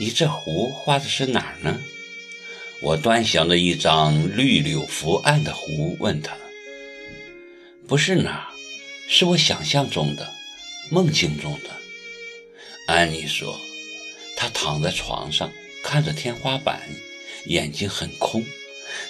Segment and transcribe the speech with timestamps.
[0.00, 1.78] 你这壶画的是哪儿呢？
[2.80, 6.34] 我端详着一张绿柳伏案的壶，问他
[7.86, 8.46] ：“不是哪儿，
[9.10, 10.32] 是我想象中的，
[10.88, 11.68] 梦境中的。”
[12.88, 13.60] 安妮说
[14.38, 15.52] ：“她躺在床上，
[15.82, 16.80] 看着天花板，
[17.44, 18.42] 眼睛很空，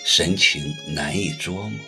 [0.05, 1.79] 神情难以捉摸。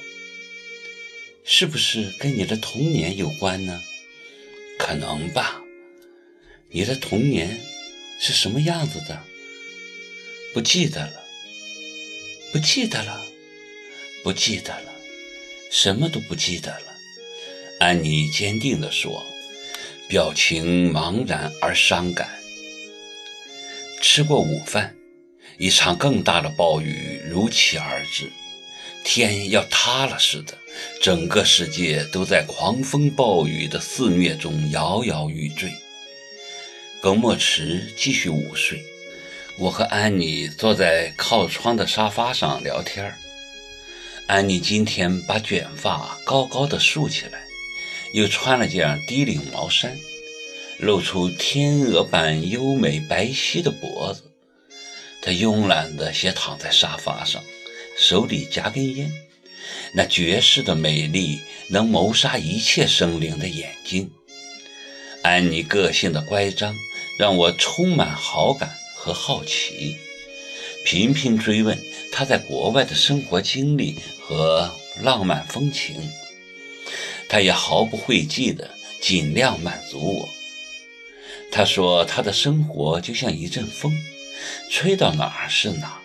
[1.43, 3.83] 是不是跟你的童年有关呢？
[4.79, 5.61] 可能吧。
[6.71, 7.61] 你的童年
[8.25, 9.21] 是什么样子的？
[10.55, 11.13] 不记得了。”
[12.53, 13.19] 不记得了，
[14.23, 14.93] 不记得了，
[15.71, 16.87] 什么都不记得了。
[17.81, 19.25] 安妮坚定地说，
[20.07, 22.29] 表情茫然而伤感。
[24.03, 24.95] 吃过午饭，
[25.57, 28.31] 一场更大的暴雨如期而至，
[29.03, 30.59] 天要塌了似的，
[31.01, 35.73] 整个世界都在狂风暴雨的肆虐中摇摇欲坠。
[37.03, 38.81] 耿墨池继续午睡。
[39.59, 43.13] 我和安妮坐在靠窗的沙发上聊天
[44.29, 47.43] 安妮今天把卷发高高的竖起来，
[48.15, 49.99] 又穿了件低领毛衫，
[50.79, 54.23] 露出天鹅般优美白皙的脖子。
[55.21, 57.43] 她慵懒地斜躺在沙发上，
[57.99, 59.11] 手里夹根烟，
[59.93, 64.09] 那绝世的美丽能谋杀一切生灵的眼睛。
[65.23, 66.75] 安妮个性的乖张
[67.23, 68.77] 让我充满好感。
[68.97, 69.97] 和好奇，
[70.85, 76.11] 频频追问他在国外的生活经历和浪漫风情，
[77.29, 78.69] 他也毫不讳忌地
[79.01, 80.29] 尽量满足我。
[81.53, 83.93] 他说他的生活就像一阵风，
[84.69, 85.99] 吹到哪儿是哪儿，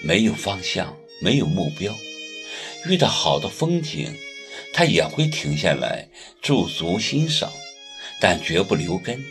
[0.00, 1.94] 没有方向，没有目标。
[2.86, 4.14] 遇到好的风景，
[4.72, 6.08] 他也会停下来
[6.40, 7.52] 驻足欣赏，
[8.18, 9.22] 但绝不留根。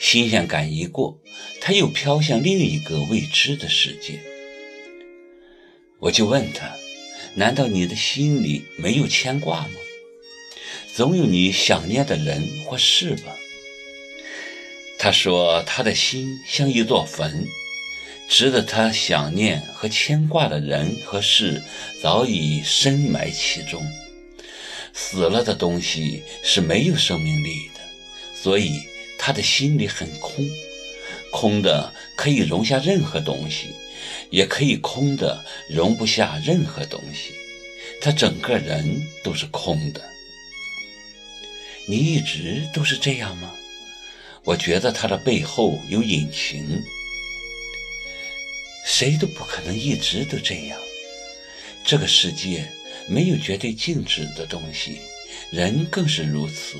[0.00, 1.20] 新鲜感一过，
[1.60, 4.20] 他又飘向另一个未知的世界。
[5.98, 6.76] 我就问他
[7.34, 9.74] ：“难道你的心里没有牵挂吗？
[10.94, 13.36] 总有你想念的人或事吧？”
[15.00, 17.46] 他说：“他的心像一座坟，
[18.28, 21.62] 值得他想念和牵挂的人和事
[22.00, 23.84] 早已深埋其中。
[24.92, 27.80] 死了的东西是没有生命力的，
[28.34, 28.80] 所以。”
[29.18, 30.48] 他的心里很空，
[31.30, 33.74] 空的可以容下任何东西，
[34.30, 37.34] 也可以空的容不下任何东西。
[38.00, 40.02] 他整个人都是空的。
[41.86, 43.52] 你一直都是这样吗？
[44.44, 46.82] 我觉得他的背后有隐情。
[48.86, 50.78] 谁都不可能一直都这样。
[51.84, 52.70] 这个世界
[53.06, 55.00] 没有绝对静止的东西，
[55.50, 56.78] 人更是如此。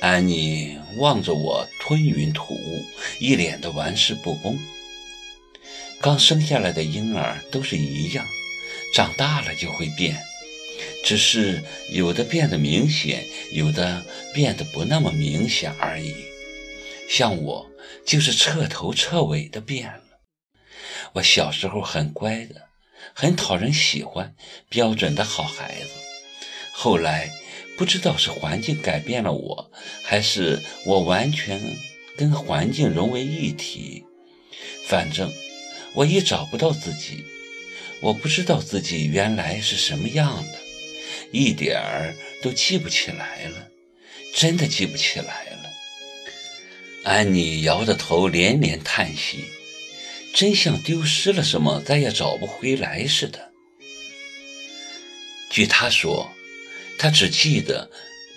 [0.00, 2.84] 安妮望着我吞云吐雾，
[3.18, 4.56] 一脸的玩世不恭。
[6.00, 8.24] 刚生下来的婴儿都是一样，
[8.94, 10.16] 长大了就会变，
[11.04, 16.14] 只是有的变得明显，有的变得不那么明显而已。
[17.10, 17.68] 像我，
[18.06, 20.20] 就是彻头彻尾的变了。
[21.14, 22.68] 我小时候很乖的，
[23.12, 24.36] 很讨人喜欢，
[24.68, 25.88] 标准的好孩子。
[26.72, 27.32] 后来。
[27.78, 29.70] 不知道是环境改变了我，
[30.02, 31.60] 还是我完全
[32.16, 34.04] 跟环境融为一体。
[34.84, 35.32] 反正
[35.94, 37.24] 我也找不到自己，
[38.00, 40.58] 我不知道自己原来是什么样的，
[41.30, 43.68] 一点儿都记不起来了，
[44.34, 45.70] 真的记不起来了。
[47.04, 49.44] 安妮摇着头连连叹息，
[50.34, 53.52] 真像丢失了什么，再也找不回来似的。
[55.48, 56.32] 据她说。
[56.98, 57.88] 他只记得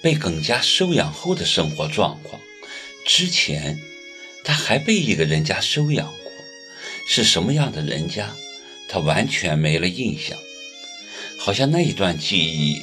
[0.03, 2.39] 被耿家收养后的生活状况，
[3.05, 3.79] 之前
[4.44, 6.31] 他还被一个人家收养过，
[7.07, 8.35] 是什么样的人家，
[8.88, 10.38] 他完全没了印象，
[11.39, 12.79] 好像那一段记忆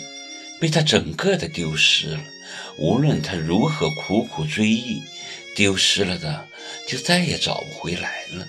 [0.60, 2.24] 被他整个的丢失了。
[2.76, 5.00] 无论他如何苦苦追忆，
[5.54, 6.48] 丢失了的
[6.88, 8.48] 就再也找不回来了。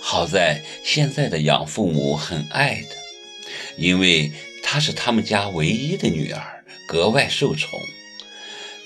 [0.00, 2.96] 好在现在的养父母很爱他，
[3.76, 4.32] 因为。
[4.72, 7.78] 她是他们家唯一的女儿，格外受宠。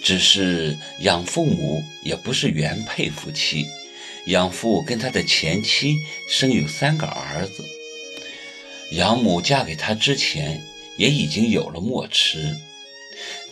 [0.03, 3.69] 只是养父母也不是原配夫妻，
[4.27, 5.99] 养父跟他的前妻
[6.29, 7.65] 生有三个儿子。
[8.97, 10.61] 养母嫁给他之前
[10.99, 12.57] 也已经有了墨池。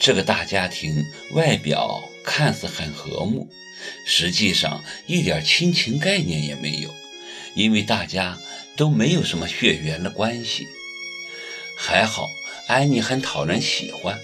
[0.01, 1.05] 这个大家庭
[1.35, 3.49] 外表看似很和睦，
[4.05, 6.93] 实际上一点亲情概念也没有，
[7.55, 8.37] 因为大家
[8.77, 10.67] 都没有什么血缘的关系。
[11.77, 12.31] 还好，
[12.67, 14.21] 安妮很讨人喜欢。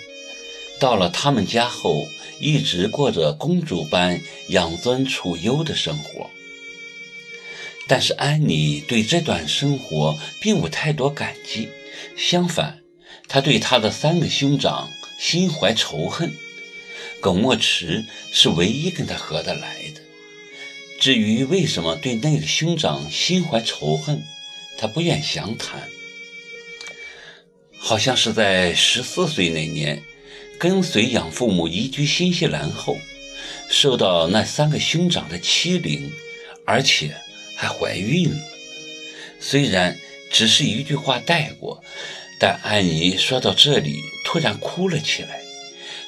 [0.79, 2.09] 到了他们家后，
[2.41, 6.31] 一直过着公主般养尊处优的生活。
[7.87, 11.69] 但是安妮对这段生活并无太多感激，
[12.17, 12.81] 相反，
[13.29, 16.33] 她对她的三个兄长心怀仇恨。
[17.21, 20.01] 耿墨池是唯一跟他合得来的。
[20.99, 24.23] 至于为什么对那个兄长心怀仇恨，
[24.79, 25.89] 他不愿详谈。
[27.83, 30.03] 好像是在十四岁那年，
[30.59, 32.99] 跟随养父母移居新西兰后，
[33.71, 36.13] 受到那三个兄长的欺凌，
[36.67, 37.17] 而且
[37.57, 38.37] 还怀孕了。
[39.41, 39.99] 虽然
[40.31, 41.83] 只是一句话带过，
[42.39, 45.41] 但安妮说到这里，突然哭了起来，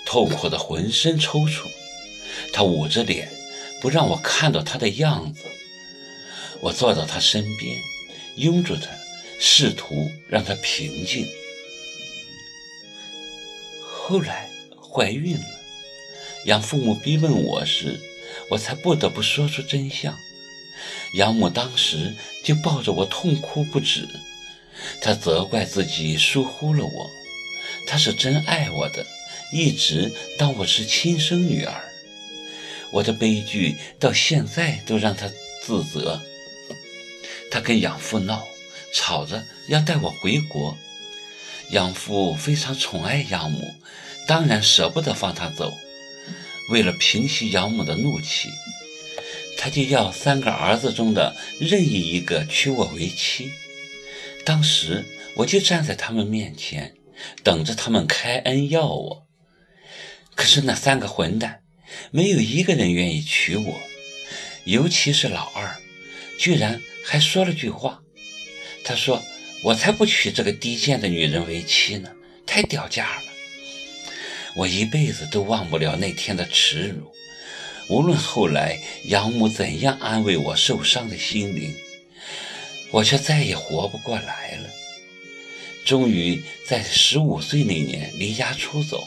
[0.05, 1.63] 痛苦的浑身抽搐。
[2.53, 3.29] 她捂着脸，
[3.81, 5.41] 不让我看到她的样子。
[6.61, 7.77] 我坐到她身边，
[8.37, 8.89] 拥住她，
[9.41, 11.27] 试图让她平静。
[14.13, 14.47] 后来
[14.93, 15.47] 怀孕了，
[16.45, 17.99] 养父母逼问我时，
[18.51, 20.15] 我才不得不说出真相。
[21.15, 22.15] 养母当时
[22.45, 24.07] 就抱着我痛哭不止，
[25.01, 27.11] 她责怪自己疏忽了我，
[27.87, 29.07] 她是真爱我的，
[29.51, 31.83] 一直当我是亲生女儿。
[32.91, 35.27] 我的悲剧到现在都让她
[35.65, 36.21] 自责。
[37.51, 38.47] 她跟养父闹，
[38.93, 40.77] 吵着要带我回国。
[41.73, 43.75] 养父非常宠爱养母，
[44.27, 45.73] 当然舍不得放她走。
[46.71, 48.51] 为了平息养母的怒气，
[49.59, 53.51] 他就要三个儿子中的任意一个娶我为妻。
[54.45, 55.05] 当时
[55.37, 56.95] 我就站在他们面前，
[57.43, 59.27] 等着他们开恩要我。
[60.35, 61.63] 可是那三个混蛋，
[62.11, 63.81] 没有一个人愿意娶我，
[64.65, 65.77] 尤其是老二，
[66.39, 68.03] 居然还说了句话。
[68.85, 69.23] 他说。
[69.63, 72.11] 我才不娶这个低贱的女人为妻呢，
[72.45, 73.23] 太掉价了。
[74.57, 77.13] 我一辈子都忘不了那天的耻辱。
[77.89, 81.75] 无论后来养母怎样安慰我受伤的心灵，
[82.91, 84.69] 我却再也活不过来了。
[85.85, 89.07] 终于在十五岁那年离家出走，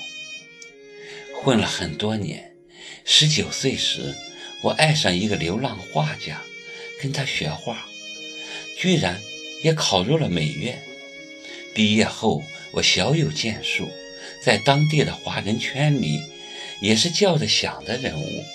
[1.41, 2.55] 混了很多年。
[3.03, 4.15] 十九岁时，
[4.61, 6.41] 我爱上一个流浪画家，
[7.01, 7.85] 跟他学画，
[8.77, 9.21] 居然。
[9.65, 10.79] 也考入了美院。
[11.73, 13.89] 毕业后，我小有建树，
[14.39, 16.21] 在当地的华人圈里
[16.81, 18.45] 也是叫得响的人物。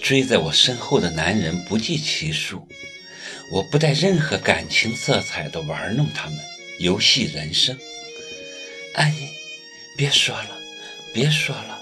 [0.00, 2.68] 追在我身后的男人不计其数，
[3.50, 6.38] 我不带任何感情色彩的玩弄他们，
[6.78, 7.76] 游戏人生。
[8.94, 9.28] 安妮，
[9.96, 10.56] 别说了，
[11.12, 11.77] 别说了。